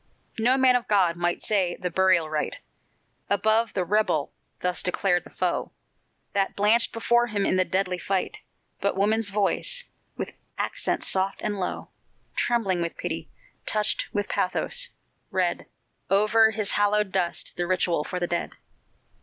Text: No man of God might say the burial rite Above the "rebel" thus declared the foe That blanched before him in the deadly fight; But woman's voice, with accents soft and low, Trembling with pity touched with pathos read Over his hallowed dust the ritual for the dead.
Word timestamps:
No 0.39 0.57
man 0.57 0.75
of 0.75 0.87
God 0.87 1.15
might 1.15 1.43
say 1.43 1.75
the 1.79 1.91
burial 1.91 2.27
rite 2.27 2.57
Above 3.29 3.73
the 3.75 3.85
"rebel" 3.85 4.33
thus 4.61 4.81
declared 4.81 5.23
the 5.25 5.29
foe 5.29 5.73
That 6.33 6.55
blanched 6.55 6.91
before 6.91 7.27
him 7.27 7.45
in 7.45 7.55
the 7.55 7.65
deadly 7.65 7.99
fight; 7.99 8.39
But 8.79 8.97
woman's 8.97 9.29
voice, 9.29 9.83
with 10.17 10.31
accents 10.57 11.07
soft 11.07 11.39
and 11.43 11.59
low, 11.59 11.91
Trembling 12.35 12.81
with 12.81 12.97
pity 12.97 13.29
touched 13.67 14.05
with 14.11 14.27
pathos 14.27 14.89
read 15.29 15.67
Over 16.09 16.49
his 16.49 16.71
hallowed 16.71 17.11
dust 17.11 17.51
the 17.55 17.67
ritual 17.67 18.03
for 18.03 18.19
the 18.19 18.25
dead. 18.25 18.53